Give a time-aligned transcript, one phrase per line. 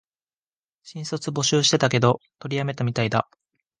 [0.81, 3.29] 新卒募集してたけど、取りやめたみたいだ